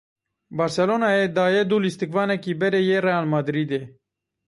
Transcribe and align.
Barcelonayê 0.59 1.25
daye 1.37 1.63
dû 1.69 1.77
lîstikvanekî 1.85 2.53
berê 2.61 2.81
yê 2.89 2.99
Real 3.07 3.25
Madridê. 3.33 3.81